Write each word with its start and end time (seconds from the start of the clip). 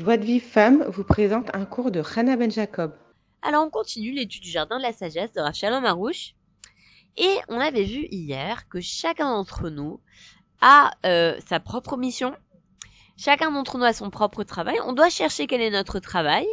Joie 0.00 0.16
de 0.16 0.24
Vie 0.24 0.40
Femme 0.40 0.82
vous 0.88 1.04
présente 1.04 1.54
un 1.54 1.66
cours 1.66 1.90
de 1.90 2.02
Hannah 2.16 2.36
Ben 2.36 2.50
Jacob. 2.50 2.94
Alors 3.42 3.66
on 3.66 3.68
continue 3.68 4.12
l'étude 4.12 4.42
du 4.42 4.48
jardin 4.48 4.78
de 4.78 4.82
la 4.82 4.94
sagesse 4.94 5.30
de 5.34 5.42
Rachalom 5.42 5.82
Marouche. 5.82 6.36
Et 7.18 7.36
on 7.48 7.60
avait 7.60 7.84
vu 7.84 8.06
hier 8.10 8.66
que 8.70 8.80
chacun 8.80 9.30
d'entre 9.30 9.68
nous 9.68 10.00
a 10.62 10.92
euh, 11.04 11.38
sa 11.46 11.60
propre 11.60 11.98
mission. 11.98 12.34
Chacun 13.18 13.52
d'entre 13.52 13.76
nous 13.76 13.84
a 13.84 13.92
son 13.92 14.08
propre 14.08 14.42
travail. 14.42 14.78
On 14.86 14.94
doit 14.94 15.10
chercher 15.10 15.46
quel 15.46 15.60
est 15.60 15.68
notre 15.68 15.98
travail 15.98 16.46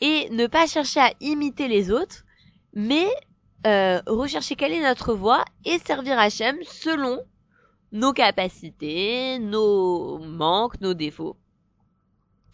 et 0.00 0.30
ne 0.30 0.46
pas 0.46 0.68
chercher 0.68 1.00
à 1.00 1.12
imiter 1.20 1.66
les 1.66 1.90
autres, 1.90 2.22
mais 2.74 3.08
euh, 3.66 4.00
rechercher 4.06 4.54
quelle 4.54 4.72
est 4.72 4.88
notre 4.88 5.14
voie 5.14 5.44
et 5.64 5.80
servir 5.80 6.16
Hachem 6.16 6.56
selon 6.62 7.18
nos 7.90 8.12
capacités, 8.12 9.40
nos 9.40 10.18
manques, 10.20 10.80
nos 10.80 10.94
défauts. 10.94 11.36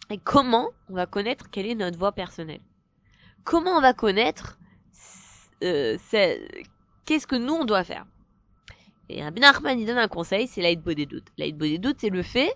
Et 0.09 0.17
comment 0.17 0.69
on 0.89 0.93
va 0.93 1.05
connaître 1.05 1.49
quelle 1.49 1.65
est 1.65 1.75
notre 1.75 1.97
voie 1.97 2.11
personnelle? 2.11 2.61
Comment 3.43 3.77
on 3.77 3.81
va 3.81 3.93
connaître 3.93 4.59
euh, 5.63 5.97
qu'est-ce 7.05 7.27
que 7.27 7.35
nous 7.35 7.53
on 7.53 7.65
doit 7.65 7.83
faire? 7.83 8.05
Et 9.09 9.21
Nachman 9.21 9.79
il 9.79 9.85
donne 9.85 9.97
un 9.97 10.07
conseil, 10.07 10.47
c'est 10.47 10.75
doutes. 10.75 11.31
L'aide 11.37 11.57
des 11.57 11.77
doutes, 11.77 11.97
c'est 11.99 12.09
le 12.09 12.23
fait 12.23 12.53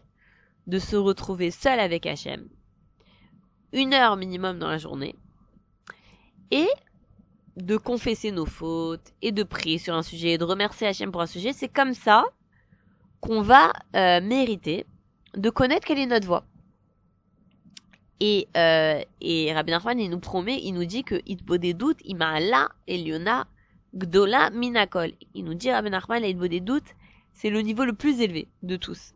de 0.67 0.79
se 0.79 0.95
retrouver 0.95 1.51
seul 1.51 1.79
avec 1.79 2.05
Hachem, 2.05 2.47
une 3.71 3.93
heure 3.93 4.17
minimum 4.17 4.59
dans 4.59 4.67
la 4.67 4.77
journée, 4.77 5.15
et 6.51 6.67
de 7.55 7.77
confesser 7.77 8.31
nos 8.31 8.45
fautes, 8.45 9.13
et 9.21 9.31
de 9.31 9.43
prier 9.43 9.77
sur 9.77 9.95
un 9.95 10.03
sujet, 10.03 10.31
et 10.31 10.37
de 10.37 10.43
remercier 10.43 10.87
Hachem 10.87 11.11
pour 11.11 11.21
un 11.21 11.27
sujet. 11.27 11.53
C'est 11.53 11.69
comme 11.69 11.93
ça 11.93 12.25
qu'on 13.19 13.41
va 13.41 13.71
euh, 13.95 14.21
mériter 14.21 14.85
de 15.35 15.49
connaître 15.49 15.85
quelle 15.85 15.99
est 15.99 16.05
notre 16.05 16.27
voie. 16.27 16.45
Et, 18.19 18.47
euh, 18.57 19.01
et 19.21 19.53
Rabbi 19.53 19.71
Nachman, 19.71 19.99
il 19.99 20.09
nous 20.09 20.19
promet, 20.19 20.59
il 20.61 20.73
nous 20.73 20.85
dit 20.85 21.03
que 21.03 21.15
doutes, 21.73 21.99
Ima'ala 22.03 22.69
Eliona 22.87 23.47
Gdola 23.95 24.49
Minakol. 24.49 25.13
Il 25.33 25.45
nous 25.45 25.53
dit, 25.53 25.71
Rabbi 25.71 25.89
Nachman, 25.89 26.21
doutes, 26.59 26.95
c'est 27.33 27.49
le 27.49 27.61
niveau 27.61 27.85
le 27.85 27.93
plus 27.93 28.19
élevé 28.19 28.47
de 28.63 28.75
tous. 28.75 29.13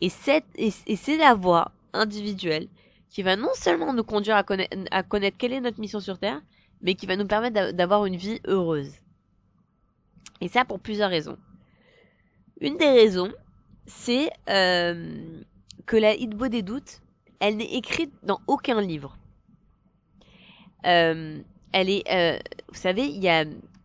Et, 0.00 0.08
cette, 0.08 0.46
et, 0.54 0.70
c'est 0.70 1.16
la 1.16 1.34
voie 1.34 1.72
individuelle 1.92 2.68
qui 3.10 3.22
va 3.22 3.36
non 3.36 3.50
seulement 3.54 3.92
nous 3.92 4.04
conduire 4.04 4.36
à 4.36 4.42
connaître, 4.42 4.76
à 4.90 5.02
connaître 5.02 5.36
quelle 5.36 5.52
est 5.52 5.60
notre 5.60 5.80
mission 5.80 6.00
sur 6.00 6.18
Terre, 6.18 6.40
mais 6.82 6.94
qui 6.94 7.06
va 7.06 7.16
nous 7.16 7.26
permettre 7.26 7.72
d'avoir 7.72 8.06
une 8.06 8.16
vie 8.16 8.40
heureuse. 8.46 8.92
Et 10.40 10.48
ça 10.48 10.64
pour 10.64 10.78
plusieurs 10.78 11.10
raisons. 11.10 11.36
Une 12.60 12.76
des 12.76 12.90
raisons, 12.90 13.32
c'est 13.86 14.30
euh, 14.48 15.42
que 15.86 15.96
la 15.96 16.14
Hitbo 16.14 16.48
des 16.48 16.62
doutes, 16.62 17.00
elle 17.40 17.56
n'est 17.56 17.74
écrite 17.74 18.12
dans 18.22 18.40
aucun 18.46 18.80
livre. 18.80 19.16
Euh, 20.86 21.40
elle 21.72 21.90
est, 21.90 22.04
euh, 22.10 22.38
vous 22.68 22.78
savez, 22.78 23.04
il 23.04 23.22
y 23.22 23.28
a 23.28 23.44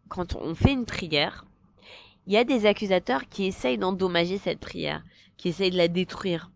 quand 0.09 0.35
on 0.35 0.55
fait 0.55 0.73
une 0.73 0.85
prière, 0.85 1.45
il 2.27 2.33
y 2.33 2.37
a 2.37 2.43
des 2.43 2.65
accusateurs 2.65 3.27
qui 3.29 3.45
essayent 3.45 3.77
d'endommager 3.77 4.37
cette 4.37 4.59
prière, 4.59 5.03
qui 5.37 5.49
essayent 5.49 5.71
de 5.71 5.77
la 5.77 5.87
détruire. 5.87 6.51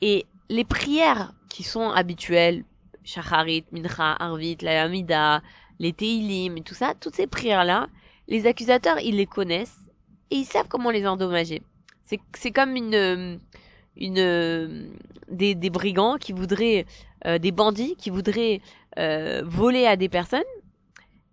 Et 0.00 0.26
les 0.48 0.64
prières 0.64 1.32
qui 1.48 1.62
sont 1.62 1.90
habituelles, 1.90 2.64
Shacharit, 3.02 3.64
Mincha, 3.72 4.16
Arvit, 4.18 4.56
la 4.62 4.84
Amida, 4.84 5.42
les 5.78 5.92
Teilim 5.92 6.62
tout 6.62 6.74
ça, 6.74 6.94
toutes 6.98 7.14
ces 7.14 7.26
prières-là, 7.26 7.88
les 8.28 8.46
accusateurs, 8.46 8.98
ils 9.00 9.16
les 9.16 9.26
connaissent 9.26 9.80
et 10.30 10.36
ils 10.36 10.44
savent 10.44 10.68
comment 10.68 10.90
les 10.90 11.06
endommager. 11.06 11.62
C'est 12.34 12.50
comme 12.50 12.76
une, 12.76 13.40
une, 13.96 14.90
des, 15.28 15.54
des 15.54 15.70
brigands 15.70 16.16
qui 16.16 16.32
voudraient, 16.32 16.86
euh, 17.26 17.38
des 17.38 17.52
bandits 17.52 17.96
qui 17.96 18.10
voudraient 18.10 18.60
euh, 18.98 19.42
voler 19.44 19.86
à 19.86 19.96
des 19.96 20.08
personnes. 20.08 20.42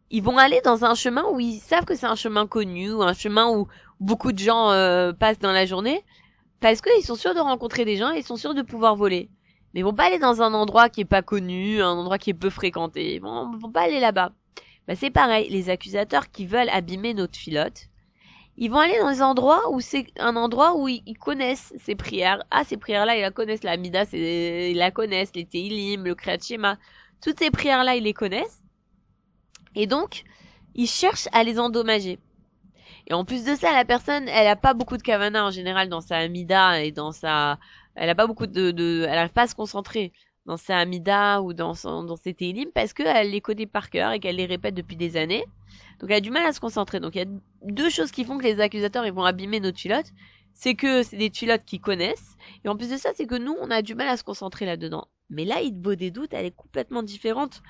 Ils 0.09 0.23
vont 0.23 0.37
aller 0.37 0.61
dans 0.63 0.83
un 0.83 0.95
chemin 0.95 1.23
où 1.31 1.39
ils 1.39 1.59
savent 1.59 1.85
que 1.85 1.95
c'est 1.95 2.05
un 2.05 2.15
chemin 2.15 2.47
connu, 2.47 2.91
ou 2.91 3.01
un 3.01 3.13
chemin 3.13 3.49
où 3.49 3.67
beaucoup 3.99 4.31
de 4.31 4.39
gens 4.39 4.71
euh, 4.71 5.13
passent 5.13 5.39
dans 5.39 5.53
la 5.53 5.65
journée, 5.65 6.03
parce 6.59 6.81
qu'ils 6.81 7.03
sont 7.03 7.15
sûrs 7.15 7.33
de 7.33 7.39
rencontrer 7.39 7.85
des 7.85 7.97
gens 7.97 8.11
et 8.11 8.19
ils 8.19 8.25
sont 8.25 8.35
sûrs 8.35 8.53
de 8.53 8.61
pouvoir 8.61 8.95
voler. 8.95 9.29
Mais 9.73 9.79
ils 9.79 9.83
vont 9.83 9.93
pas 9.93 10.07
aller 10.07 10.19
dans 10.19 10.41
un 10.41 10.53
endroit 10.53 10.89
qui 10.89 11.01
est 11.01 11.05
pas 11.05 11.21
connu, 11.21 11.81
un 11.81 11.91
endroit 11.91 12.17
qui 12.17 12.31
est 12.31 12.35
peu 12.35 12.49
fréquenté. 12.49 13.15
Ils 13.15 13.21
vont, 13.21 13.57
vont 13.57 13.71
pas 13.71 13.83
aller 13.83 14.01
là-bas. 14.01 14.33
Bah, 14.87 14.95
c'est 14.95 15.11
pareil, 15.11 15.49
les 15.49 15.69
accusateurs 15.69 16.29
qui 16.31 16.45
veulent 16.45 16.69
abîmer 16.69 17.13
notre 17.13 17.37
filote, 17.37 17.87
ils 18.61 18.69
vont 18.69 18.77
aller 18.77 18.99
dans 18.99 19.09
des 19.09 19.23
endroits 19.23 19.71
où 19.71 19.81
c'est 19.81 20.05
un 20.19 20.35
endroit 20.35 20.75
où 20.77 20.87
ils, 20.87 21.17
connaissent 21.17 21.73
ces 21.79 21.95
prières. 21.95 22.43
Ah, 22.51 22.63
ces 22.63 22.77
prières-là, 22.77 23.15
ils 23.17 23.21
la 23.21 23.31
connaissent. 23.31 23.63
La 23.63 23.75
Mida, 23.75 24.03
ils 24.13 24.77
la 24.77 24.91
connaissent. 24.91 25.31
Les 25.33 25.45
Teilim, 25.45 26.05
le 26.05 26.13
Kriyat 26.13 26.37
Shema. 26.37 26.77
Toutes 27.23 27.39
ces 27.39 27.49
prières-là, 27.49 27.95
ils 27.95 28.03
les 28.03 28.13
connaissent. 28.13 28.61
Et 29.73 29.87
donc, 29.87 30.25
ils 30.75 30.85
cherchent 30.85 31.27
à 31.31 31.43
les 31.43 31.59
endommager. 31.59 32.19
Et 33.07 33.15
en 33.15 33.25
plus 33.25 33.43
de 33.45 33.55
ça, 33.55 33.71
la 33.71 33.83
personne, 33.83 34.27
elle 34.27 34.45
a 34.45 34.55
pas 34.55 34.75
beaucoup 34.75 34.97
de 34.97 35.01
kavana 35.01 35.43
en 35.43 35.49
général 35.49 35.89
dans 35.89 36.01
sa 36.01 36.17
Amida 36.17 36.83
et 36.83 36.91
dans 36.91 37.11
sa, 37.11 37.57
elle 37.95 38.11
a 38.11 38.15
pas 38.15 38.27
beaucoup 38.27 38.45
de, 38.45 38.69
de, 38.69 39.07
elle 39.09 39.17
arrive 39.17 39.33
pas 39.33 39.43
à 39.43 39.47
se 39.47 39.55
concentrer 39.55 40.13
dans 40.51 40.57
sa 40.57 40.79
Amida 40.79 41.41
ou 41.41 41.53
dans 41.53 41.75
son, 41.75 42.03
dans 42.03 42.17
ses 42.17 42.33
Teilim 42.33 42.71
parce 42.75 42.91
qu'elle 42.91 43.31
les 43.31 43.39
connaît 43.39 43.65
par 43.65 43.89
cœur 43.89 44.11
et 44.11 44.19
qu'elle 44.19 44.35
les 44.35 44.45
répète 44.45 44.75
depuis 44.75 44.97
des 44.97 45.15
années. 45.15 45.45
Donc 45.99 46.09
elle 46.09 46.17
a 46.17 46.19
du 46.19 46.29
mal 46.29 46.45
à 46.45 46.51
se 46.51 46.59
concentrer. 46.59 46.99
Donc 46.99 47.15
il 47.15 47.19
y 47.19 47.21
a 47.21 47.27
deux 47.63 47.89
choses 47.89 48.11
qui 48.11 48.25
font 48.25 48.37
que 48.37 48.43
les 48.43 48.59
accusateurs 48.59 49.05
ils 49.05 49.13
vont 49.13 49.23
abîmer 49.23 49.61
nos 49.61 49.71
tuilottes. 49.71 50.11
C'est 50.53 50.75
que 50.75 51.03
c'est 51.03 51.15
des 51.15 51.29
tuilottes 51.29 51.63
qu'ils 51.63 51.79
connaissent. 51.79 52.35
Et 52.65 52.67
en 52.67 52.75
plus 52.75 52.89
de 52.89 52.97
ça, 52.97 53.11
c'est 53.15 53.25
que 53.25 53.35
nous, 53.35 53.55
on 53.61 53.71
a 53.71 53.81
du 53.81 53.95
mal 53.95 54.09
à 54.09 54.17
se 54.17 54.25
concentrer 54.25 54.65
là-dedans. 54.65 55.07
Mais 55.29 55.45
là, 55.45 55.61
il 55.61 55.71
beau 55.71 55.95
des 55.95 56.11
doutes, 56.11 56.33
elle 56.33 56.47
est 56.47 56.55
complètement 56.55 57.01
différente 57.01 57.63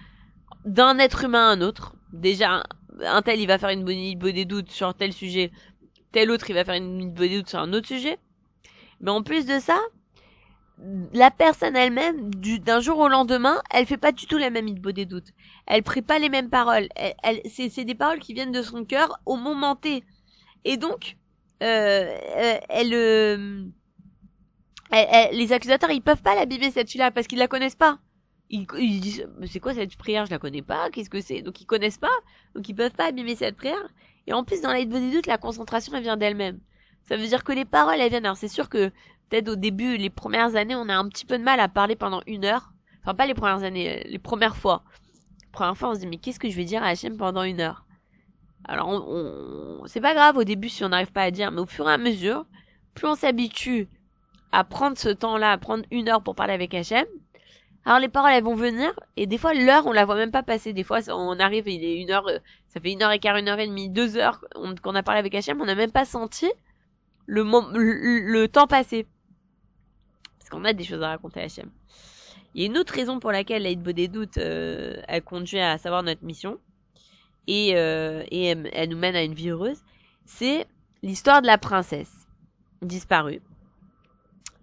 d'un 0.66 0.98
être 0.98 1.24
humain 1.24 1.50
à 1.50 1.52
un 1.52 1.62
autre. 1.62 1.94
Déjà, 2.14 2.64
un 3.00 3.22
tel, 3.22 3.40
il 3.40 3.46
va 3.46 3.60
faire 3.60 3.70
une 3.70 3.84
bonne 3.84 4.34
des 4.34 4.46
doutes 4.46 4.72
sur 4.72 4.92
tel 4.96 5.14
sujet. 5.14 5.52
Tel 6.12 6.32
autre, 6.32 6.50
il 6.50 6.54
va 6.54 6.66
faire 6.66 6.74
une 6.74 7.12
bonne 7.12 7.28
des 7.28 7.38
doutes 7.38 7.50
sur 7.50 7.60
un 7.60 7.72
autre 7.74 7.88
sujet. 7.88 8.18
Mais 9.02 9.12
en 9.12 9.22
plus 9.22 9.46
de 9.46 9.60
ça, 9.60 9.80
la 11.14 11.32
personne 11.32 11.76
elle-même, 11.76 12.34
d'un 12.34 12.80
jour 12.80 12.98
au 13.00 13.08
lendemain, 13.08 13.62
elle 13.72 13.86
fait 13.86 13.98
pas 13.98 14.12
du 14.12 14.26
tout 14.26 14.38
la 14.38 14.50
même 14.50 14.68
idée 14.68 14.94
des 14.94 15.06
doutes. 15.06 15.30
Elle 15.68 15.84
prie 15.84 16.02
pas 16.02 16.20
les 16.20 16.30
mêmes 16.30 16.50
paroles. 16.50 16.88
Elle, 16.96 17.42
c'est 17.50 17.86
des 17.86 17.96
paroles 17.96 18.20
qui 18.20 18.34
viennent 18.34 18.52
de 18.52 18.62
son 18.62 18.84
cœur 18.86 19.20
au 19.26 19.36
moment 19.36 19.76
T. 19.76 20.04
Et 20.66 20.78
donc, 20.78 21.18
euh, 21.62 22.18
euh 22.38 22.58
elle, 22.70 22.94
euh, 22.94 23.66
les 25.32 25.54
accusateurs, 25.54 25.92
ils 25.92 26.02
peuvent 26.02 26.22
pas 26.22 26.36
la 26.36 26.46
biber 26.46 26.72
cette 26.72 26.90
fille-là 26.90 27.12
parce 27.12 27.28
qu'ils 27.28 27.40
la 27.40 27.48
connaissent 27.48 27.76
pas. 27.76 28.00
Ils, 28.50 28.66
ils 28.78 29.00
disent, 29.00 29.28
c'est 29.50 29.60
quoi 29.60 29.74
cette 29.74 29.96
prière? 29.96 30.26
Je 30.26 30.32
la 30.32 30.40
connais 30.40 30.62
pas. 30.62 30.90
Qu'est-ce 30.90 31.10
que 31.10 31.22
c'est? 31.22 31.42
Donc 31.42 31.62
ils 31.62 31.66
connaissent 31.66 32.00
pas. 32.00 32.10
Donc 32.56 32.68
ils 32.68 32.76
peuvent 32.76 32.92
pas 32.92 33.08
abîmer 33.08 33.36
cette 33.36 33.56
prière. 33.56 33.88
Et 34.28 34.34
en 34.34 34.44
plus, 34.44 34.62
dans 34.62 34.72
l'aide 34.72 34.90
des 34.90 35.12
doutes, 35.12 35.28
la 35.28 35.38
concentration, 35.38 35.94
elle 35.96 36.04
vient 36.04 36.18
d'elle-même. 36.18 36.60
Ça 37.04 37.18
veut 37.18 37.28
dire 37.28 37.44
que 37.44 37.52
les 37.52 37.66
paroles, 37.66 38.00
elles 38.00 38.10
viennent. 38.10 38.26
Alors 38.26 38.38
c'est 38.38 38.48
sûr 38.48 38.70
que 38.70 38.92
peut-être 39.30 39.50
au 39.50 39.56
début, 39.56 39.98
les 39.98 40.10
premières 40.10 40.56
années, 40.56 40.76
on 40.76 40.90
a 40.90 40.96
un 40.96 41.08
petit 41.08 41.26
peu 41.26 41.38
de 41.38 41.44
mal 41.44 41.60
à 41.60 41.68
parler 41.68 41.96
pendant 41.96 42.22
une 42.28 42.46
heure. 42.46 42.72
Enfin, 43.02 43.16
pas 43.16 43.26
les 43.26 43.34
premières 43.34 43.64
années, 43.64 44.00
euh, 44.00 44.02
les 44.06 44.20
premières 44.20 44.56
fois. 44.56 44.84
La 45.44 45.52
première 45.52 45.78
fois, 45.78 45.90
on 45.90 45.96
se 45.96 46.00
dit, 46.00 46.08
mais 46.08 46.18
qu'est-ce 46.18 46.40
que 46.40 46.50
je 46.50 46.56
vais 46.56 46.66
dire 46.66 46.84
à 46.84 46.88
Hachem 46.88 47.18
pendant 47.18 47.44
une 47.44 47.60
heure? 47.60 47.86
Alors, 48.66 48.88
on, 48.90 49.84
c'est 49.88 50.02
pas 50.02 50.14
grave 50.14 50.38
au 50.38 50.44
début 50.44 50.70
si 50.70 50.84
on 50.84 50.90
n'arrive 50.90 51.12
pas 51.12 51.24
à 51.24 51.32
dire, 51.32 51.52
mais 51.52 51.62
au 51.62 51.66
fur 51.66 51.90
et 51.90 51.94
à 51.94 51.98
mesure, 51.98 52.46
plus 52.94 53.08
on 53.08 53.16
s'habitue 53.16 53.90
à 54.52 54.64
prendre 54.64 54.98
ce 54.98 55.10
temps-là, 55.10 55.52
à 55.52 55.58
prendre 55.58 55.84
une 55.92 56.10
heure 56.10 56.22
pour 56.22 56.36
parler 56.36 56.54
avec 56.54 56.74
Hachem, 56.74 57.06
alors 57.86 58.00
les 58.00 58.10
paroles 58.10 58.32
elles 58.34 58.44
vont 58.44 58.54
venir 58.54 58.92
et 59.18 59.26
des 59.26 59.40
fois 59.40 59.54
l'heure 59.54 59.88
on 59.88 59.92
la 59.92 60.06
voit 60.06 60.16
même 60.16 60.32
pas 60.32 60.44
passer. 60.44 60.74
Des 60.74 60.84
fois 60.84 61.00
on 61.10 61.40
arrive 61.40 61.68
il 61.68 61.84
est 61.84 62.00
une 62.00 62.12
heure, 62.12 62.28
euh, 62.28 62.38
ça 62.68 62.80
fait 62.80 62.92
une 62.92 63.02
heure 63.02 63.12
et 63.12 63.20
quart, 63.20 63.38
une 63.38 63.48
heure 63.48 63.60
et 63.60 63.68
demie, 63.68 63.90
deux 63.90 64.18
heures 64.18 64.44
qu'on 64.84 64.96
a 64.96 65.04
parlé 65.04 65.20
avec 65.20 65.34
Hachem, 65.34 65.60
on 65.62 65.66
n'a 65.66 65.74
même 65.74 65.92
pas 65.92 66.06
senti 66.06 66.52
le, 67.32 68.48
temps 68.48 68.68
passé. 68.68 69.08
Parce 70.40 70.50
qu'on 70.50 70.66
a 70.66 70.74
des 70.74 70.84
choses 70.84 71.02
à 71.02 71.10
raconter 71.10 71.42
à 71.42 71.44
Hachem. 71.44 71.70
Il 72.54 72.62
y 72.62 72.66
a 72.66 72.68
une 72.68 72.78
autre 72.78 72.94
raison 72.94 73.20
pour 73.20 73.32
laquelle 73.32 73.64
la 73.64 73.94
des 73.94 74.08
doutes, 74.08 74.38
euh, 74.38 75.02
elle 75.08 75.24
conduit 75.24 75.60
à 75.60 75.78
savoir 75.78 76.04
notre 76.04 76.24
mission. 76.24 76.60
Et, 77.48 77.72
euh, 77.76 78.24
et 78.30 78.48
elle, 78.48 78.90
nous 78.90 78.98
mène 78.98 79.16
à 79.16 79.24
une 79.24 79.34
vie 79.34 79.50
heureuse. 79.50 79.80
C'est 80.26 80.68
l'histoire 81.02 81.42
de 81.42 81.48
la 81.48 81.58
princesse 81.58 82.28
disparue. 82.82 83.42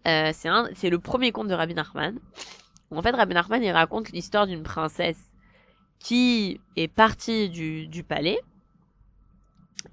Euh, 0.06 0.32
c'est 0.32 0.91
le 0.91 0.99
premier 0.99 1.32
conte 1.32 1.49
de 1.49 1.55
Rabbi 1.55 1.75
Nachman. 1.75 2.19
En 2.91 3.03
fait, 3.03 3.11
Rabbi 3.11 3.35
Nachman, 3.35 3.62
il 3.62 3.70
raconte 3.70 4.11
l'histoire 4.11 4.47
d'une 4.47 4.62
princesse 4.62 5.32
qui 5.99 6.61
est 6.76 6.88
partie 6.88 7.49
du, 7.49 7.88
du 7.88 8.05
palais 8.05 8.38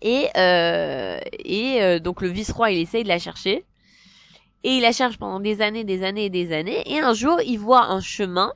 et, 0.02 0.28
euh, 0.38 1.20
et 1.44 1.82
euh, 1.82 2.00
donc 2.00 2.22
le 2.22 2.30
vice-roi, 2.30 2.72
il 2.72 2.82
essaye 2.82 3.04
de 3.04 3.10
la 3.10 3.20
chercher. 3.20 3.66
Et 4.64 4.78
il 4.78 4.82
la 4.82 4.92
cherche 4.92 5.18
pendant 5.18 5.40
des 5.40 5.62
années, 5.62 5.84
des 5.84 6.04
années 6.04 6.26
et 6.26 6.30
des 6.30 6.52
années. 6.52 6.82
Et 6.92 7.00
un 7.00 7.14
jour, 7.14 7.40
il 7.46 7.58
voit 7.58 7.86
un 7.86 8.02
chemin 8.02 8.54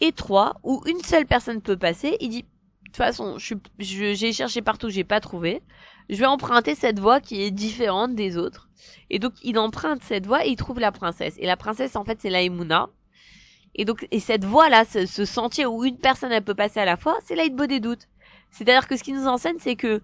étroit 0.00 0.56
où 0.62 0.82
une 0.86 1.02
seule 1.02 1.26
personne 1.26 1.62
peut 1.62 1.78
passer. 1.78 2.16
Il 2.20 2.28
dit, 2.28 2.42
de 2.42 2.48
toute 2.84 2.96
façon, 2.96 3.36
j'ai 3.78 4.32
cherché 4.32 4.62
partout, 4.62 4.90
j'ai 4.90 5.04
pas 5.04 5.20
trouvé. 5.20 5.62
je 6.10 6.16
vais 6.16 6.26
emprunter 6.26 6.74
cette 6.74 6.98
voie 6.98 7.20
qui 7.20 7.42
est 7.42 7.50
différente 7.50 8.14
des 8.14 8.36
autres. 8.36 8.68
Et 9.10 9.18
donc, 9.18 9.32
il 9.42 9.58
emprunte 9.58 10.02
cette 10.02 10.26
voie 10.26 10.44
et 10.46 10.50
il 10.50 10.56
trouve 10.56 10.78
la 10.78 10.92
princesse. 10.92 11.34
Et 11.38 11.46
la 11.46 11.56
princesse, 11.56 11.96
en 11.96 12.04
fait, 12.04 12.18
c'est 12.20 12.30
la 12.30 12.42
Et 12.42 13.84
donc, 13.84 14.06
et 14.10 14.20
cette 14.20 14.44
voie-là, 14.44 14.84
ce, 14.84 15.06
ce, 15.06 15.24
sentier 15.24 15.64
où 15.64 15.84
une 15.84 15.98
personne, 15.98 16.32
elle 16.32 16.44
peut 16.44 16.54
passer 16.54 16.80
à 16.80 16.84
la 16.84 16.96
fois, 16.96 17.18
c'est 17.24 17.34
l'aide 17.34 17.56
des 17.56 17.80
doutes. 17.80 18.08
C'est-à-dire 18.50 18.88
que 18.88 18.96
ce 18.96 19.02
qui 19.02 19.12
nous 19.12 19.26
enseigne, 19.26 19.56
c'est 19.58 19.76
que, 19.76 20.00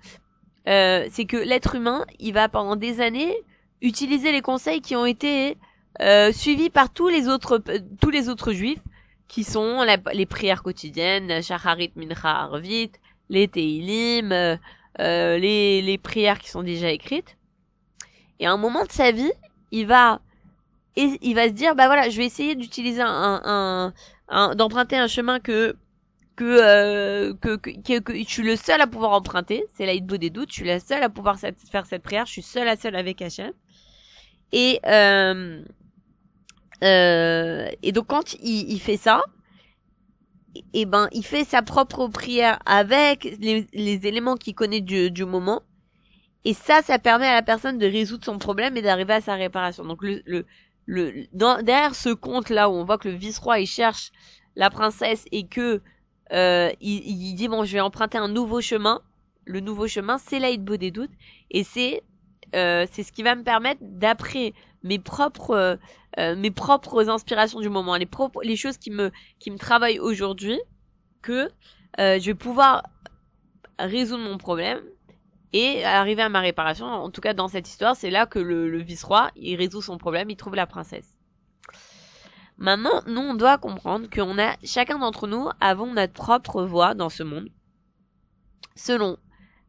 euh, 0.68 1.06
c'est 1.10 1.24
que 1.24 1.36
l'être 1.36 1.74
humain, 1.74 2.04
il 2.18 2.34
va 2.34 2.48
pendant 2.48 2.76
des 2.76 3.00
années 3.00 3.34
utiliser 3.80 4.32
les 4.32 4.40
conseils 4.40 4.80
qui 4.80 4.96
ont 4.96 5.06
été 5.06 5.56
euh, 6.00 6.32
suivis 6.32 6.70
par 6.70 6.90
tous 6.90 7.08
les 7.08 7.28
autres, 7.28 7.62
tous 8.00 8.10
les 8.10 8.28
autres 8.28 8.52
juifs, 8.52 8.80
qui 9.28 9.44
sont 9.44 9.84
les 10.12 10.26
prières 10.26 10.62
quotidiennes, 10.62 11.42
Shacharit 11.42 11.92
Mincha 11.96 12.30
Arvit, 12.30 12.92
les 13.30 13.48
Teilim, 13.48 14.32
euh, 14.32 14.56
euh, 15.00 15.38
les, 15.38 15.82
les 15.82 15.98
prières 15.98 16.38
qui 16.38 16.50
sont 16.50 16.62
déjà 16.62 16.90
écrites. 16.90 17.36
Et 18.40 18.46
à 18.46 18.52
un 18.52 18.56
moment 18.56 18.84
de 18.84 18.92
sa 18.92 19.12
vie, 19.12 19.32
il 19.70 19.86
va, 19.86 20.20
il 20.96 21.34
va 21.34 21.48
se 21.48 21.52
dire, 21.52 21.74
bah 21.74 21.86
voilà, 21.86 22.08
je 22.10 22.16
vais 22.16 22.26
essayer 22.26 22.54
d'utiliser 22.54 23.02
un, 23.02 23.92
un, 24.28 24.54
d'emprunter 24.54 24.96
un 24.96 25.06
chemin 25.08 25.40
que 25.40 25.76
euh, 26.42 27.34
que, 27.34 27.56
que, 27.56 27.98
que, 28.00 28.14
je 28.16 28.24
suis 28.24 28.42
le 28.42 28.56
seul 28.56 28.80
à 28.80 28.86
pouvoir 28.86 29.12
emprunter, 29.12 29.64
c'est 29.74 29.86
la 29.86 29.98
des 29.98 30.30
doutes, 30.30 30.50
je 30.50 30.54
suis 30.54 30.66
la 30.66 30.80
seule 30.80 31.02
à 31.02 31.08
pouvoir 31.08 31.38
faire 31.38 31.86
cette 31.86 32.02
prière, 32.02 32.26
je 32.26 32.32
suis 32.32 32.42
seule 32.42 32.68
à 32.68 32.76
seule 32.76 32.96
avec 32.96 33.22
Hachem. 33.22 33.52
Et, 34.52 34.80
euh, 34.86 35.62
euh, 36.82 37.68
et 37.82 37.92
donc 37.92 38.06
quand 38.08 38.34
il, 38.34 38.70
il 38.72 38.80
fait 38.80 38.96
ça, 38.96 39.22
et 40.72 40.86
ben 40.86 41.08
il 41.12 41.24
fait 41.24 41.44
sa 41.44 41.62
propre 41.62 42.06
prière 42.08 42.58
avec 42.66 43.24
les, 43.40 43.66
les 43.72 44.06
éléments 44.06 44.36
qu'il 44.36 44.54
connaît 44.54 44.80
du, 44.80 45.10
du 45.10 45.24
moment. 45.24 45.62
Et 46.44 46.52
ça, 46.54 46.82
ça 46.82 46.98
permet 46.98 47.26
à 47.26 47.34
la 47.34 47.42
personne 47.42 47.78
de 47.78 47.86
résoudre 47.86 48.24
son 48.24 48.38
problème 48.38 48.76
et 48.76 48.82
d'arriver 48.82 49.14
à 49.14 49.20
sa 49.20 49.34
réparation. 49.34 49.84
Donc 49.84 50.02
le, 50.02 50.22
le, 50.26 50.44
le 50.86 51.26
derrière 51.32 51.94
ce 51.94 52.10
conte 52.10 52.50
là 52.50 52.68
où 52.68 52.74
on 52.74 52.84
voit 52.84 52.98
que 52.98 53.08
le 53.08 53.14
vice-roi 53.14 53.60
il 53.60 53.66
cherche 53.66 54.12
la 54.56 54.70
princesse 54.70 55.24
et 55.32 55.46
que 55.46 55.80
euh, 56.32 56.70
il, 56.80 57.06
il, 57.06 57.34
dit 57.34 57.48
bon 57.48 57.64
je 57.64 57.72
vais 57.72 57.80
emprunter 57.80 58.18
un 58.18 58.28
nouveau 58.28 58.60
chemin. 58.60 59.00
Le 59.44 59.60
nouveau 59.60 59.86
chemin 59.86 60.18
c'est 60.18 60.38
l'aide 60.38 60.64
des 60.64 60.90
doutes 60.90 61.10
et 61.50 61.64
c'est 61.64 62.02
euh, 62.54 62.86
c'est 62.90 63.02
ce 63.02 63.12
qui 63.12 63.22
va 63.22 63.34
me 63.34 63.42
permettre 63.42 63.80
d'après 63.82 64.54
mes 64.82 64.98
propres 64.98 65.78
euh, 66.18 66.36
mes 66.36 66.50
propres 66.50 67.08
inspirations 67.08 67.60
du 67.60 67.68
moment, 67.68 67.96
les 67.96 68.06
propres 68.06 68.42
les 68.42 68.56
choses 68.56 68.78
qui 68.78 68.90
me 68.90 69.10
qui 69.38 69.50
me 69.50 69.58
travaillent 69.58 69.98
aujourd'hui 69.98 70.60
que 71.22 71.48
euh, 72.00 72.18
je 72.18 72.26
vais 72.26 72.34
pouvoir 72.34 72.84
résoudre 73.78 74.22
mon 74.22 74.38
problème 74.38 74.80
et 75.52 75.84
arriver 75.84 76.22
à 76.22 76.28
ma 76.28 76.40
réparation. 76.40 76.86
En 76.86 77.10
tout 77.10 77.20
cas 77.20 77.34
dans 77.34 77.48
cette 77.48 77.68
histoire, 77.68 77.96
c'est 77.96 78.10
là 78.10 78.26
que 78.26 78.38
le, 78.38 78.68
le 78.68 78.82
vice-roi, 78.82 79.30
il 79.36 79.56
résout 79.56 79.82
son 79.82 79.98
problème, 79.98 80.30
il 80.30 80.36
trouve 80.36 80.54
la 80.54 80.66
princesse. 80.66 81.13
Maintenant, 82.56 83.02
nous, 83.06 83.20
on 83.20 83.34
doit 83.34 83.58
comprendre 83.58 84.08
qu'on 84.08 84.38
a, 84.38 84.56
chacun 84.62 84.98
d'entre 84.98 85.26
nous, 85.26 85.48
avons 85.60 85.92
notre 85.92 86.12
propre 86.12 86.62
voie 86.62 86.94
dans 86.94 87.08
ce 87.08 87.22
monde, 87.22 87.48
selon 88.76 89.18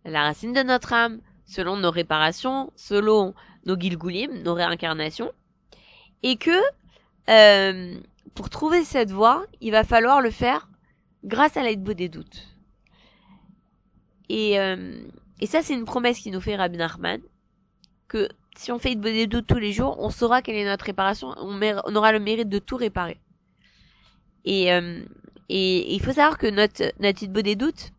la 0.04 0.22
racine 0.24 0.54
de 0.54 0.62
notre 0.62 0.94
âme, 0.94 1.20
selon 1.46 1.78
nos 1.78 1.92
réparations, 1.92 2.72
selon 2.76 3.34
nos 3.66 3.80
gilgulim, 3.80 4.44
nos 4.44 4.54
réincarnations, 4.54 5.32
et 6.22 6.38
que 6.38 6.52
euh, 7.30 8.00
pour 8.36 8.50
trouver 8.50 8.84
cette 8.84 9.12
voie, 9.12 9.46
il 9.62 9.72
va 9.72 9.84
falloir 9.84 10.22
le 10.22 10.30
faire 10.30 10.70
grâce 11.24 11.58
à 11.58 11.64
l'aide 11.64 11.84
des 11.84 12.10
doutes. 12.10 12.48
Et, 14.30 14.60
euh, 14.60 15.02
et 15.40 15.48
ça, 15.48 15.64
c'est 15.64 15.74
une 15.74 15.86
promesse 15.86 16.20
qui 16.20 16.32
nous 16.32 16.42
fait 16.42 16.56
Rabbi 16.56 16.78
Nachman, 16.78 17.22
que 18.08 18.30
si 18.56 18.72
on 18.72 18.80
fait 18.80 18.96
des 18.96 19.28
doutes 19.28 19.48
tous 19.48 19.58
les 19.58 19.72
jours, 19.72 19.98
on 20.00 20.10
saura 20.10 20.42
quelle 20.42 20.56
est 20.56 20.66
notre 20.66 20.86
réparation, 20.86 21.34
on, 21.38 21.96
aura 21.96 22.12
le 22.12 22.20
mérite 22.20 22.50
de 22.50 22.60
tout 22.60 22.76
réparer. 22.76 23.20
Et, 24.46 24.72
euh, 24.72 25.02
il 25.50 26.02
faut 26.02 26.14
savoir 26.14 26.38
que 26.38 26.48
notre, 26.48 26.92
notre 27.00 27.26
des 27.26 27.56
doutes, 27.56 27.92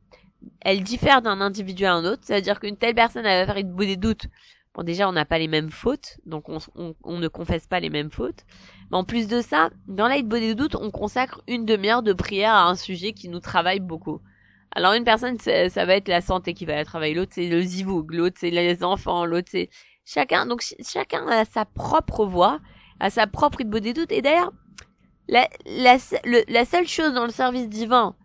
elle 0.60 0.82
diffère 0.82 1.22
d'un 1.22 1.40
individu 1.40 1.84
à 1.84 1.94
un 1.94 2.04
autre. 2.04 2.22
C'est-à-dire 2.24 2.58
qu'une 2.58 2.76
telle 2.76 2.94
personne, 2.94 3.24
elle 3.24 3.46
va 3.46 3.52
faire 3.52 3.62
une 3.62 3.76
des 3.76 3.96
doutes 3.96 4.26
Bon, 4.76 4.82
déjà, 4.82 5.08
on 5.08 5.12
n'a 5.12 5.24
pas 5.24 5.38
les 5.38 5.48
mêmes 5.48 5.70
fautes, 5.70 6.18
donc 6.26 6.50
on, 6.50 7.18
ne 7.18 7.28
confesse 7.28 7.66
pas 7.66 7.80
les 7.80 7.88
mêmes 7.88 8.10
fautes. 8.10 8.44
Mais 8.90 8.98
en 8.98 9.04
plus 9.04 9.26
de 9.26 9.40
ça, 9.40 9.70
dans 9.88 10.06
l'aide 10.06 10.28
des 10.28 10.54
doutes, 10.54 10.74
on 10.74 10.90
consacre 10.90 11.40
une 11.48 11.64
demi-heure 11.64 12.02
de 12.02 12.12
prière 12.12 12.52
à 12.52 12.68
un 12.68 12.74
sujet 12.74 13.12
qui 13.12 13.30
nous 13.30 13.40
travaille 13.40 13.80
beaucoup. 13.80 14.20
Alors 14.72 14.92
une 14.92 15.04
personne, 15.04 15.38
ça 15.38 15.86
va 15.86 15.96
être 15.96 16.08
la 16.08 16.20
santé 16.20 16.52
qui 16.52 16.66
va 16.66 16.74
la 16.74 16.84
travailler, 16.84 17.14
l'autre 17.14 17.32
c'est 17.34 17.48
le 17.48 17.62
zivoug, 17.62 18.12
l'autre 18.12 18.36
c'est 18.38 18.50
les 18.50 18.84
enfants, 18.84 19.24
l'autre 19.24 19.48
c'est 19.50 19.70
chacun. 20.06 20.46
Donc 20.46 20.62
chacun 20.82 21.26
a 21.28 21.44
sa 21.44 21.66
propre 21.66 22.24
voix, 22.24 22.60
a 23.00 23.10
sa 23.10 23.26
propre 23.26 23.60
idée 23.60 23.80
des 23.80 23.92
doutes. 23.92 24.12
Et 24.12 24.22
d'ailleurs, 24.22 24.52
la, 25.28 25.46
la, 25.66 25.98
la 26.48 26.64
seule 26.64 26.88
chose 26.88 27.12
dans 27.12 27.26
le 27.26 27.32
service 27.32 27.68
divin 27.68 28.16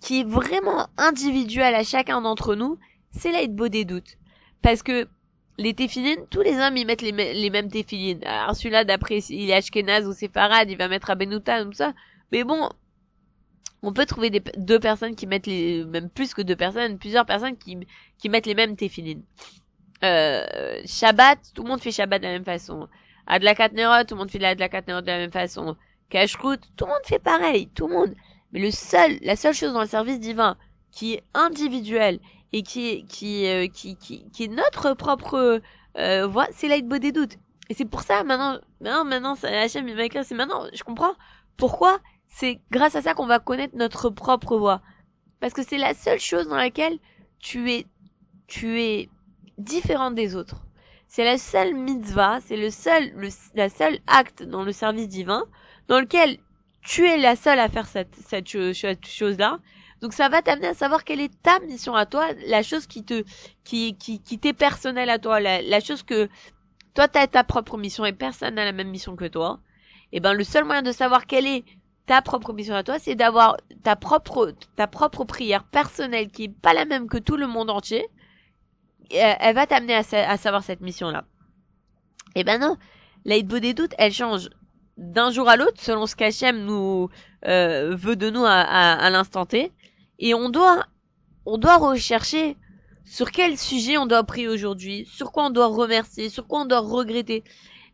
qui 0.00 0.20
est 0.20 0.24
vraiment 0.24 0.88
individuelle 0.96 1.74
à 1.74 1.82
chacun 1.82 2.20
d'entre 2.20 2.54
nous, 2.54 2.78
c'est 3.10 3.32
l'aide 3.32 3.56
des 3.56 3.84
doutes. 3.84 4.16
Parce 4.62 4.82
que 4.82 5.08
les 5.58 5.74
téfilines, 5.74 6.26
tous 6.30 6.40
les 6.40 6.58
hommes 6.58 6.76
ils 6.76 6.86
mettent 6.86 7.02
les, 7.02 7.12
les 7.12 7.50
mêmes 7.50 7.70
téfilines. 7.70 8.24
Alors 8.24 8.54
celui-là 8.56 8.84
d'après 8.84 9.18
il 9.18 9.50
est 9.50 9.54
Ashkenaz 9.54 10.06
ou 10.06 10.14
Farad, 10.32 10.70
il 10.70 10.76
va 10.76 10.88
mettre 10.88 11.10
à 11.10 11.14
Benouta 11.14 11.58
comme 11.62 11.74
ça. 11.74 11.92
Mais 12.32 12.44
bon, 12.44 12.68
on 13.82 13.92
peut 13.92 14.06
trouver 14.06 14.30
des, 14.30 14.42
deux 14.56 14.78
personnes 14.78 15.16
qui 15.16 15.26
mettent 15.26 15.46
les, 15.46 15.84
même 15.84 16.08
plus 16.08 16.32
que 16.34 16.42
deux 16.42 16.56
personnes, 16.56 16.98
plusieurs 16.98 17.26
personnes 17.26 17.56
qui, 17.56 17.78
qui 18.18 18.28
mettent 18.28 18.46
les 18.46 18.54
mêmes 18.54 18.76
téfilines. 18.76 19.22
Euh, 20.02 20.80
Shabbat, 20.86 21.38
tout 21.54 21.62
le 21.62 21.68
monde 21.68 21.80
fait 21.80 21.92
Shabbat 21.92 22.20
de 22.20 22.26
la 22.26 22.32
même 22.32 22.44
façon. 22.44 22.88
Adlakat 23.26 23.70
Nerot, 23.70 24.04
tout 24.04 24.14
le 24.14 24.20
monde 24.20 24.30
fait 24.30 24.42
Adlakat 24.42 24.82
Nerot 24.88 25.02
de 25.02 25.06
la 25.06 25.18
même 25.18 25.32
façon. 25.32 25.76
Kashrut, 26.08 26.60
tout 26.76 26.86
le 26.86 26.90
monde 26.90 27.02
fait 27.04 27.18
pareil, 27.18 27.68
tout 27.74 27.86
le 27.86 27.94
monde. 27.94 28.14
Mais 28.52 28.60
le 28.60 28.70
seul, 28.70 29.18
la 29.22 29.36
seule 29.36 29.54
chose 29.54 29.72
dans 29.72 29.82
le 29.82 29.86
service 29.86 30.18
divin 30.18 30.56
qui 30.90 31.14
est 31.14 31.22
individuel 31.34 32.18
et 32.52 32.62
qui 32.62 33.04
qui, 33.06 33.46
euh, 33.46 33.68
qui, 33.68 33.96
qui, 33.96 34.28
qui 34.30 34.44
est 34.44 34.48
notre 34.48 34.94
propre 34.94 35.60
euh, 35.96 36.26
voix, 36.26 36.46
c'est 36.52 36.68
l'aide 36.68 36.88
des 36.88 37.12
doutes. 37.12 37.36
Et 37.68 37.74
c'est 37.74 37.84
pour 37.84 38.02
ça 38.02 38.24
maintenant, 38.24 38.58
maintenant, 38.80 39.04
maintenant, 39.04 39.34
il 39.42 39.96
va 39.96 40.04
écrire, 40.04 40.24
c'est 40.24 40.34
maintenant, 40.34 40.64
je 40.72 40.82
comprends 40.82 41.14
pourquoi 41.56 42.00
c'est 42.26 42.60
grâce 42.70 42.96
à 42.96 43.02
ça 43.02 43.14
qu'on 43.14 43.26
va 43.26 43.38
connaître 43.38 43.76
notre 43.76 44.10
propre 44.10 44.56
voix. 44.56 44.82
Parce 45.40 45.52
que 45.52 45.62
c'est 45.62 45.78
la 45.78 45.94
seule 45.94 46.18
chose 46.18 46.48
dans 46.48 46.56
laquelle 46.56 46.98
tu 47.38 47.70
es, 47.72 47.86
tu 48.48 48.80
es 48.80 49.08
différent 49.62 50.10
des 50.10 50.34
autres. 50.34 50.62
C'est 51.08 51.24
la 51.24 51.38
seule 51.38 51.74
mitzvah, 51.74 52.40
c'est 52.40 52.56
le 52.56 52.70
seul, 52.70 53.10
le, 53.16 53.28
la 53.54 53.68
seule 53.68 53.98
acte 54.06 54.42
dans 54.42 54.62
le 54.62 54.72
service 54.72 55.08
divin 55.08 55.44
dans 55.88 56.00
lequel 56.00 56.38
tu 56.82 57.06
es 57.06 57.18
la 57.18 57.36
seule 57.36 57.58
à 57.58 57.68
faire 57.68 57.86
cette, 57.86 58.14
cette 58.14 58.48
chose-là 59.06 59.58
donc 60.00 60.14
ça 60.14 60.28
va 60.28 60.40
t'amener 60.40 60.68
à 60.68 60.74
savoir 60.74 61.04
quelle 61.04 61.20
est 61.20 61.42
ta 61.42 61.58
mission 61.60 61.94
à 61.94 62.06
toi, 62.06 62.28
la 62.46 62.62
chose 62.62 62.86
qui 62.86 63.04
te, 63.04 63.22
qui, 63.64 63.96
qui, 63.96 64.20
qui 64.20 64.38
t'est 64.38 64.54
personnelle 64.54 65.10
à 65.10 65.18
toi, 65.18 65.40
la, 65.40 65.60
la 65.60 65.80
chose 65.80 66.02
que 66.02 66.28
toi 66.94 67.06
t'as 67.06 67.26
ta 67.26 67.44
propre 67.44 67.76
mission 67.76 68.04
et 68.06 68.12
personne 68.12 68.54
n'a 68.54 68.64
la 68.64 68.72
même 68.72 68.88
mission 68.88 69.14
que 69.14 69.26
toi. 69.26 69.60
Et 70.12 70.16
eh 70.16 70.20
ben 70.20 70.32
le 70.32 70.42
seul 70.42 70.64
moyen 70.64 70.82
de 70.82 70.90
savoir 70.90 71.26
quelle 71.26 71.46
est 71.46 71.64
ta 72.06 72.22
propre 72.22 72.52
mission 72.52 72.74
à 72.74 72.82
toi, 72.82 72.98
c'est 72.98 73.14
d'avoir 73.14 73.56
ta 73.84 73.94
propre, 73.94 74.54
ta 74.74 74.86
propre 74.86 75.24
prière 75.24 75.64
personnelle 75.64 76.28
qui 76.28 76.44
est 76.44 76.48
pas 76.48 76.74
la 76.74 76.84
même 76.84 77.06
que 77.06 77.18
tout 77.18 77.36
le 77.36 77.46
monde 77.46 77.70
entier. 77.70 78.08
Elle, 79.12 79.54
va 79.54 79.66
t'amener 79.66 79.94
à, 79.94 80.02
à, 80.28 80.36
savoir 80.36 80.62
cette 80.62 80.80
mission-là. 80.80 81.24
Eh 82.34 82.44
ben 82.44 82.60
non, 82.60 82.76
l'aide 83.24 83.48
des 83.48 83.74
doutes, 83.74 83.94
elle 83.98 84.12
change 84.12 84.50
d'un 84.96 85.30
jour 85.30 85.48
à 85.48 85.56
l'autre 85.56 85.80
selon 85.80 86.06
ce 86.06 86.14
qu'Hachem 86.14 86.64
nous 86.64 87.08
euh, 87.46 87.96
veut 87.96 88.16
de 88.16 88.30
nous 88.30 88.44
à, 88.44 88.60
à, 88.60 88.92
à 88.92 89.10
l'instant 89.10 89.46
T. 89.46 89.72
Et 90.18 90.34
on 90.34 90.50
doit, 90.50 90.86
on 91.46 91.58
doit 91.58 91.78
rechercher 91.78 92.56
sur 93.04 93.30
quel 93.30 93.58
sujet 93.58 93.98
on 93.98 94.06
doit 94.06 94.22
prier 94.22 94.48
aujourd'hui, 94.48 95.08
sur 95.10 95.32
quoi 95.32 95.46
on 95.46 95.50
doit 95.50 95.66
remercier, 95.66 96.28
sur 96.28 96.46
quoi 96.46 96.60
on 96.60 96.64
doit 96.66 96.80
regretter. 96.80 97.42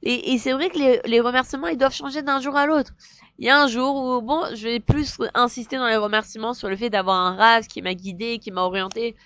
Et, 0.02 0.32
et 0.32 0.38
c'est 0.38 0.52
vrai 0.52 0.68
que 0.68 0.78
les, 0.78 1.00
les, 1.06 1.20
remerciements, 1.20 1.68
ils 1.68 1.78
doivent 1.78 1.94
changer 1.94 2.22
d'un 2.22 2.40
jour 2.40 2.56
à 2.56 2.66
l'autre. 2.66 2.92
Il 3.38 3.46
y 3.46 3.50
a 3.50 3.62
un 3.62 3.66
jour 3.66 3.96
où, 3.96 4.20
bon, 4.20 4.42
je 4.54 4.64
vais 4.64 4.80
plus 4.80 5.16
insister 5.34 5.76
dans 5.76 5.86
les 5.86 5.96
remerciements 5.96 6.54
sur 6.54 6.68
le 6.68 6.76
fait 6.76 6.90
d'avoir 6.90 7.16
un 7.16 7.36
rave 7.36 7.66
qui 7.66 7.82
m'a 7.82 7.94
guidé, 7.94 8.38
qui 8.38 8.50
m'a 8.50 8.62
orienté. 8.62 9.16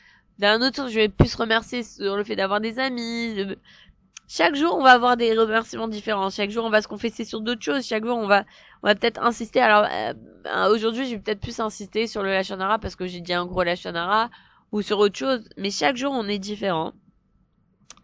D'un 0.40 0.62
autre, 0.62 0.88
je 0.88 0.94
vais 0.94 1.08
plus 1.08 1.34
remercier 1.34 1.82
sur 1.84 2.16
le 2.16 2.24
fait 2.24 2.34
d'avoir 2.34 2.60
des 2.60 2.78
amis, 2.78 3.36
chaque 4.32 4.54
jour, 4.54 4.76
on 4.78 4.82
va 4.82 4.92
avoir 4.92 5.16
des 5.16 5.36
remerciements 5.36 5.88
différents. 5.88 6.30
Chaque 6.30 6.50
jour, 6.50 6.64
on 6.64 6.70
va 6.70 6.80
se 6.80 6.86
confesser 6.86 7.24
sur 7.24 7.40
d'autres 7.40 7.62
choses. 7.62 7.84
Chaque 7.84 8.04
jour, 8.04 8.16
on 8.16 8.28
va, 8.28 8.44
on 8.82 8.86
va 8.86 8.94
peut-être 8.94 9.20
insister. 9.20 9.60
Alors, 9.60 9.88
euh, 9.90 10.14
euh, 10.46 10.72
aujourd'hui, 10.72 11.04
je 11.06 11.16
vais 11.16 11.18
peut-être 11.18 11.40
plus 11.40 11.58
insister 11.58 12.06
sur 12.06 12.22
le 12.22 12.30
Lachonara 12.30 12.78
parce 12.78 12.94
que 12.94 13.08
j'ai 13.08 13.20
dit 13.20 13.34
un 13.34 13.44
gros 13.44 13.64
Lachonara 13.64 14.30
ou 14.70 14.82
sur 14.82 15.00
autre 15.00 15.18
chose. 15.18 15.48
Mais 15.56 15.72
chaque 15.72 15.96
jour, 15.96 16.12
on 16.14 16.28
est 16.28 16.38
différent. 16.38 16.92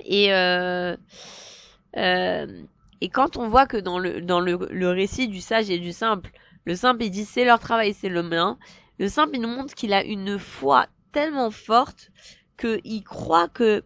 Et, 0.01 0.35
euh, 0.35 0.97
euh, 1.97 2.63
et 3.01 3.09
quand 3.09 3.37
on 3.37 3.49
voit 3.49 3.67
que 3.67 3.77
dans 3.77 4.01
le, 4.01 4.21
dans 4.21 4.41
le, 4.41 4.59
le 4.71 4.91
récit 4.91 5.29
du 5.29 5.41
sage 5.41 5.71
et 5.71 5.79
du 5.79 5.93
simple, 5.93 6.33
le 6.65 6.75
simple, 6.75 7.05
il 7.05 7.11
dit 7.11 7.25
c'est 7.25 7.45
leur 7.45 7.61
travail, 7.61 7.95
c'est 7.95 8.09
le 8.09 8.25
mien. 8.25 8.59
Le 8.99 9.09
simple, 9.09 9.37
il 9.37 9.43
nous 9.43 9.49
montre 9.49 9.75
qu'il 9.75 9.95
a 9.95 10.03
une 10.03 10.41
foi 10.41 10.87
tellement 11.13 11.51
forte 11.51 12.11
qu'il 12.59 13.05
croit 13.05 13.49
que 13.49 13.83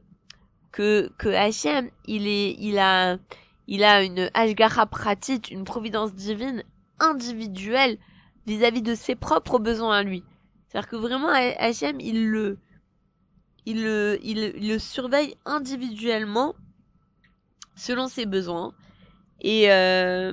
que 0.72 1.10
que 1.18 1.28
Hachem, 1.28 1.90
il 2.06 2.26
est 2.26 2.56
il 2.58 2.78
a 2.78 3.18
il 3.66 3.84
a 3.84 4.02
une 4.02 4.30
Ashgara 4.34 4.86
pratique, 4.86 5.50
une 5.50 5.64
providence 5.64 6.14
divine 6.14 6.64
individuelle 6.98 7.98
vis-à-vis 8.46 8.82
de 8.82 8.94
ses 8.94 9.14
propres 9.14 9.58
besoins 9.58 9.98
à 9.98 10.02
lui. 10.02 10.24
C'est-à-dire 10.68 10.88
que 10.88 10.96
vraiment 10.96 11.28
Hachem, 11.28 12.00
il 12.00 12.28
le 12.30 12.58
il 13.66 13.82
le 13.82 14.18
il, 14.22 14.68
le 14.68 14.78
surveille 14.78 15.36
individuellement 15.44 16.54
selon 17.76 18.08
ses 18.08 18.26
besoins 18.26 18.72
et 19.40 19.70
euh, 19.72 20.32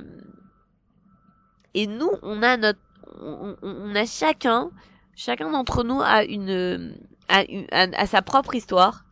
et 1.74 1.86
nous 1.86 2.10
on 2.22 2.42
a 2.42 2.56
notre 2.56 2.80
on 3.20 3.94
a 3.94 4.06
chacun 4.06 4.70
chacun 5.18 5.50
d'entre 5.50 5.82
nous 5.82 6.00
a 6.00 6.24
une 6.24 6.94
a, 7.28 7.42
a, 7.72 8.06
sa 8.06 8.22
propre 8.22 8.54
histoire 8.54 9.04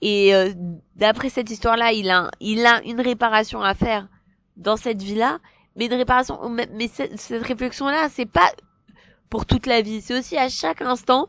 et 0.00 0.34
euh, 0.34 0.52
d'après 0.96 1.28
cette 1.28 1.50
histoire-là, 1.50 1.92
il 1.92 2.08
a, 2.08 2.30
il 2.40 2.64
a 2.64 2.82
une 2.84 3.00
réparation 3.00 3.60
à 3.60 3.74
faire 3.74 4.08
dans 4.56 4.76
cette 4.76 5.02
vie-là, 5.02 5.38
mais 5.76 5.86
une 5.86 5.94
réparation, 5.94 6.38
mais 6.48 6.88
cette, 6.88 7.20
cette 7.20 7.44
réflexion-là, 7.44 8.08
c'est 8.08 8.26
pas 8.26 8.50
pour 9.28 9.44
toute 9.44 9.66
la 9.66 9.82
vie, 9.82 10.00
c'est 10.00 10.18
aussi 10.18 10.38
à 10.38 10.48
chaque 10.48 10.80
instant. 10.80 11.28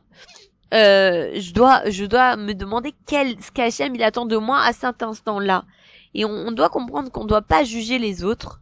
Euh, 0.73 1.31
je 1.35 1.51
dois, 1.51 1.89
je 1.89 2.05
dois 2.05 2.37
me 2.37 2.53
demander 2.53 2.93
quel, 3.05 3.41
ce 3.41 3.51
qu'Hachem 3.51 3.93
il 3.93 4.03
attend 4.03 4.25
de 4.25 4.37
moi 4.37 4.61
à 4.61 4.71
cet 4.71 5.03
instant-là. 5.03 5.65
Et 6.13 6.23
on, 6.23 6.29
on, 6.29 6.51
doit 6.51 6.69
comprendre 6.69 7.11
qu'on 7.11 7.25
doit 7.25 7.41
pas 7.41 7.65
juger 7.65 7.99
les 7.99 8.23
autres, 8.23 8.61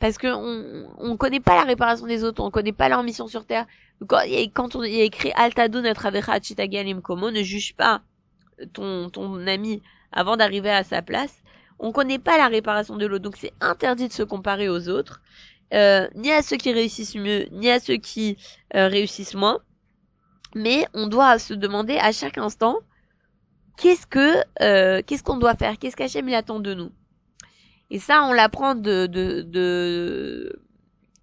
parce 0.00 0.16
que 0.18 0.26
on, 0.26 0.88
on 0.98 1.16
connaît 1.16 1.40
pas 1.40 1.54
la 1.54 1.64
réparation 1.64 2.06
des 2.06 2.24
autres, 2.24 2.42
on 2.42 2.50
connaît 2.50 2.72
pas 2.72 2.88
leur 2.88 3.02
mission 3.02 3.28
sur 3.28 3.44
terre. 3.44 3.66
Quand, 4.08 4.74
on 4.74 4.82
y 4.82 5.00
a 5.00 5.04
écrit 5.04 5.30
Altado 5.36 5.82
notre 5.82 6.08
Chitagalim 6.42 7.02
Komo, 7.02 7.30
ne 7.30 7.42
juge 7.42 7.76
pas 7.76 8.00
ton, 8.72 9.10
ton 9.10 9.46
ami 9.46 9.82
avant 10.10 10.38
d'arriver 10.38 10.70
à 10.70 10.84
sa 10.84 11.02
place, 11.02 11.42
on 11.78 11.92
connaît 11.92 12.18
pas 12.18 12.38
la 12.38 12.48
réparation 12.48 12.96
de 12.96 13.04
l'autre. 13.04 13.22
Donc 13.22 13.36
c'est 13.36 13.52
interdit 13.60 14.08
de 14.08 14.12
se 14.12 14.22
comparer 14.22 14.70
aux 14.70 14.88
autres, 14.88 15.20
euh, 15.74 16.08
ni 16.14 16.32
à 16.32 16.40
ceux 16.40 16.56
qui 16.56 16.72
réussissent 16.72 17.14
mieux, 17.14 17.46
ni 17.52 17.70
à 17.70 17.78
ceux 17.78 17.96
qui 17.96 18.38
euh, 18.74 18.88
réussissent 18.88 19.34
moins. 19.34 19.58
Mais 20.54 20.86
on 20.94 21.06
doit 21.06 21.38
se 21.38 21.52
demander 21.52 21.98
à 21.98 22.10
chaque 22.10 22.38
instant 22.38 22.78
qu'est-ce 23.76 24.06
que 24.06 24.42
euh, 24.62 25.02
qu'est-ce 25.06 25.22
qu'on 25.22 25.36
doit 25.36 25.54
faire, 25.54 25.78
qu'est-ce 25.78 25.96
qu'Hachem 25.96 26.26
il 26.26 26.34
attend 26.34 26.58
de 26.58 26.72
nous? 26.72 26.90
Et 27.90 27.98
ça, 27.98 28.22
on 28.24 28.32
l'apprend 28.32 28.74
de 28.74 29.06
de 29.06 29.42
de, 29.42 30.62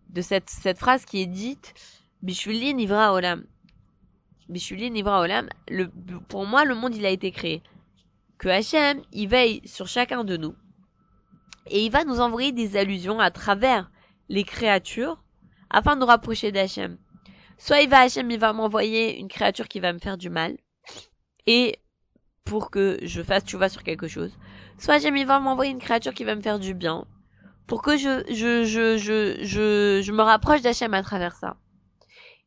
de 0.10 0.22
cette 0.22 0.50
cette 0.50 0.78
phrase 0.80 1.06
qui 1.06 1.22
est 1.22 1.28
dite 1.28 1.74
Bishulin 2.22 2.74
Nivra 2.74 3.14
Olam. 3.14 3.46
Bishulin 4.50 4.90
Nivra 4.90 5.22
Olam, 5.22 5.50
le, 5.70 5.90
pour 6.28 6.46
moi, 6.46 6.66
le 6.66 6.76
monde, 6.76 6.96
il 6.96 7.06
a 7.06 7.10
été 7.10 7.32
créé. 7.32 7.64
Que 8.38 8.50
Hachem, 8.50 9.02
il 9.12 9.28
veille 9.28 9.62
sur 9.66 9.88
chacun 9.88 10.24
de 10.24 10.38
nous. 10.38 10.56
Et 11.70 11.86
il 11.86 11.92
va 11.92 12.06
nous 12.06 12.20
envoyer 12.20 12.52
des 12.52 12.78
allusions 12.78 13.20
à 13.20 13.32
travers 13.32 13.90
les 14.30 14.44
créatures 14.44 15.24
afin 15.70 15.96
de 15.96 16.02
nous 16.02 16.06
rapprocher 16.06 16.52
d'Hachem. 16.52 16.98
Soit 17.58 17.82
il 17.82 17.90
va, 17.90 18.02
Hachem, 18.02 18.30
il 18.30 18.40
va 18.40 18.54
m'envoyer 18.54 19.20
une 19.20 19.28
créature 19.28 19.68
qui 19.68 19.80
va 19.80 19.92
me 19.92 20.00
faire 20.00 20.18
du 20.18 20.30
mal. 20.30 20.58
Et 21.46 21.76
pour 22.48 22.72
que 22.72 22.98
je 23.02 23.22
fasse 23.22 23.44
tu 23.44 23.58
vois 23.58 23.70
sur 23.70 23.84
quelque 23.84 24.08
chose. 24.08 24.32
Soit 24.78 24.98
il 24.98 25.26
va 25.26 25.40
m'envoyer 25.40 25.72
une 25.72 25.80
créature 25.80 26.14
qui 26.14 26.24
va 26.24 26.36
me 26.36 26.42
faire 26.42 26.60
du 26.60 26.74
bien. 26.74 27.06
Pour 27.68 27.82
que 27.82 27.98
je, 27.98 28.24
je, 28.30 28.64
je, 28.64 28.98
je, 28.98 29.44
je, 29.44 30.02
je 30.04 30.12
me 30.12 30.22
rapproche 30.22 30.62
d'Hachem 30.62 30.94
à 30.94 31.04
travers 31.04 31.36
ça. 31.36 31.58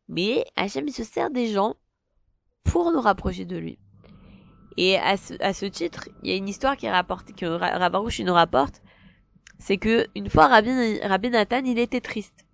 Mais 0.09 0.45
Hachem, 0.57 0.88
il 0.88 0.92
se 0.92 1.04
sert 1.04 1.30
des 1.30 1.49
gens 1.49 1.76
pour 2.64 2.90
nous 2.92 3.00
rapprocher 3.00 3.45
de 3.45 3.57
lui. 3.57 3.78
Et 4.76 4.97
à 4.97 5.16
ce, 5.16 5.35
à 5.40 5.52
ce 5.52 5.66
titre, 5.66 6.09
il 6.23 6.30
y 6.30 6.33
a 6.33 6.37
une 6.37 6.49
histoire 6.49 6.76
qui 6.76 6.88
rapporte, 6.88 7.35
que 7.35 7.45
Rabarouche 7.45 8.21
nous 8.21 8.33
rapporte, 8.33 8.80
c'est 9.59 9.76
que 9.76 10.07
une 10.14 10.30
fois 10.30 10.47
Rabbi, 10.47 11.00
Rabbi 11.00 11.28
Nathan, 11.28 11.62
il 11.64 11.78
était 11.78 12.00
triste. 12.00 12.47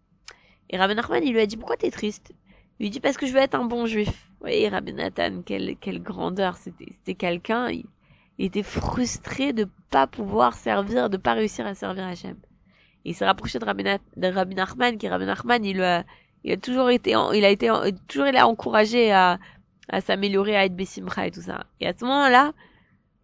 Et 0.71 0.77
Rabbi 0.77 0.97
Nachman, 0.97 1.23
il 1.23 1.33
lui 1.33 1.41
a 1.41 1.47
dit, 1.47 1.57
pourquoi 1.57 1.77
t'es 1.77 1.93
triste? 1.93 2.33
Il 2.81 2.85
lui 2.85 2.91
dit, 2.91 3.01
parce 3.01 3.17
que 3.17 3.27
je 3.27 3.33
veux 3.33 3.39
être 3.39 3.55
un 3.55 3.65
bon 3.65 3.87
juif. 3.87 4.26
Oui, 4.43 4.69
Rabbi 4.69 4.93
Nathan, 4.93 5.43
quelle, 5.45 5.77
quelle 5.77 6.03
grandeur, 6.03 6.57
c'était, 6.57 6.93
c'était 6.99 7.15
quelqu'un, 7.15 7.71
il, 7.71 7.85
était 8.39 8.63
frustré 8.63 9.53
de 9.53 9.67
pas 9.91 10.07
pouvoir 10.07 10.55
servir, 10.55 11.09
de 11.09 11.17
pas 11.17 11.33
réussir 11.33 11.67
à 11.67 11.75
servir 11.75 12.05
Hachem. 12.05 12.37
Il 13.05 13.15
s'est 13.15 13.25
rapproché 13.25 13.59
de 13.59 13.65
Rabbi, 13.65 13.85
de 13.85 14.27
Rabbi 14.29 14.55
Nachman, 14.55 14.99
qui 14.99 15.09
Rabbi 15.09 15.25
Nachman, 15.25 15.65
il 15.65 15.83
a, 15.83 16.05
il 16.45 16.53
a 16.53 16.57
toujours 16.57 16.91
été, 16.91 17.15
il 17.35 17.45
a 17.45 17.51
été, 17.51 17.71
toujours 18.09 18.27
il 18.27 18.37
a 18.37 18.47
encouragé 18.47 19.11
à, 19.13 19.39
à 19.89 20.01
s'améliorer, 20.01 20.57
à 20.57 20.65
être 20.67 20.77
Bessimcha 20.77 21.27
et 21.27 21.31
tout 21.31 21.43
ça. 21.43 21.65
Et 21.81 21.87
à 21.87 21.95
ce 21.99 22.05
moment-là, 22.05 22.53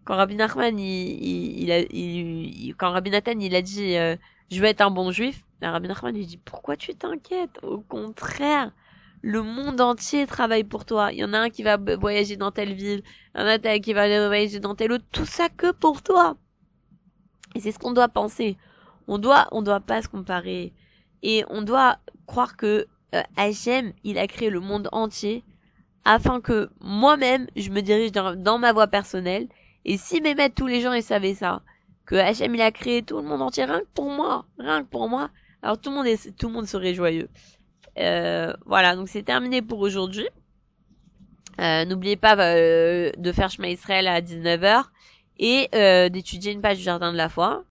quand 0.04 0.16
Rabbi 0.16 0.36
Nachman, 0.36 0.78
il, 0.78 1.62
il, 1.62 1.72
a, 1.72 1.80
il, 1.80 2.74
quand 2.76 2.90
Rabbi 2.90 3.10
Nathan, 3.10 3.38
il 3.38 3.54
a 3.54 3.62
dit, 3.62 3.96
euh, 3.96 4.16
je 4.50 4.60
vais 4.60 4.70
être 4.70 4.80
un 4.80 4.90
bon 4.90 5.10
juif, 5.10 5.44
Rabbi 5.60 5.88
Nachman 5.88 6.14
lui 6.14 6.26
dit, 6.26 6.38
pourquoi 6.38 6.76
tu 6.76 6.94
t'inquiètes? 6.94 7.58
Au 7.62 7.80
contraire, 7.80 8.72
le 9.22 9.42
monde 9.42 9.80
entier 9.80 10.26
travaille 10.26 10.64
pour 10.64 10.84
toi. 10.84 11.12
Il 11.12 11.18
y 11.18 11.24
en 11.24 11.32
a 11.32 11.38
un 11.38 11.48
qui 11.48 11.62
va 11.62 11.78
voyager 11.78 12.36
dans 12.36 12.50
telle 12.50 12.74
ville, 12.74 13.02
il 13.34 13.40
y 13.40 13.44
en 13.44 13.46
a 13.46 13.78
qui 13.78 13.92
va 13.92 14.26
voyager 14.26 14.60
dans 14.60 14.74
telle 14.74 14.92
autre, 14.92 15.04
tout 15.12 15.24
ça 15.24 15.48
que 15.48 15.70
pour 15.72 16.02
toi. 16.02 16.36
Et 17.54 17.60
c'est 17.60 17.72
ce 17.72 17.78
qu'on 17.78 17.92
doit 17.92 18.08
penser. 18.08 18.56
On 19.06 19.18
doit, 19.18 19.46
on 19.52 19.62
doit 19.62 19.80
pas 19.80 20.02
se 20.02 20.08
comparer. 20.08 20.72
Et 21.22 21.44
on 21.48 21.62
doit 21.62 21.98
croire 22.26 22.56
que 22.56 22.86
euh, 23.14 23.92
il 24.04 24.18
a 24.18 24.26
créé 24.26 24.50
le 24.50 24.60
monde 24.60 24.88
entier 24.90 25.44
afin 26.04 26.40
que 26.40 26.70
moi-même, 26.80 27.46
je 27.54 27.70
me 27.70 27.80
dirige 27.80 28.10
dans, 28.12 28.58
ma 28.58 28.72
voie 28.72 28.88
personnelle. 28.88 29.48
Et 29.84 29.96
si 29.98 30.20
mes 30.20 30.34
maîtres, 30.34 30.56
tous 30.56 30.66
les 30.66 30.80
gens, 30.80 30.92
ils 30.92 31.02
savaient 31.02 31.34
ça, 31.34 31.62
que 32.06 32.16
Hachem, 32.16 32.54
il 32.54 32.60
a 32.60 32.72
créé 32.72 33.02
tout 33.02 33.16
le 33.16 33.22
monde 33.22 33.42
entier, 33.42 33.64
rien 33.64 33.80
que 33.80 33.88
pour 33.94 34.10
moi, 34.10 34.46
rien 34.58 34.82
que 34.82 34.88
pour 34.88 35.08
moi, 35.08 35.30
alors 35.62 35.78
tout 35.78 35.90
le 35.90 35.96
monde, 35.96 36.06
est, 36.06 36.36
tout 36.36 36.48
le 36.48 36.54
monde 36.54 36.66
serait 36.66 36.94
joyeux. 36.94 37.28
Euh, 37.98 38.52
voilà, 38.64 38.96
donc 38.96 39.08
c'est 39.08 39.22
terminé 39.22 39.62
pour 39.62 39.80
aujourd'hui. 39.80 40.28
Euh, 41.60 41.84
N'oubliez 41.84 42.16
pas 42.16 42.36
euh, 42.38 43.10
de 43.16 43.32
faire 43.32 43.50
chemin 43.50 43.68
Israël 43.68 44.06
à 44.08 44.20
19h 44.20 44.84
et 45.38 45.68
d'étudier 46.10 46.52
une 46.52 46.60
page 46.60 46.78
du 46.78 46.84
Jardin 46.84 47.12
de 47.12 47.16
la 47.16 47.28
Foi. 47.28 47.60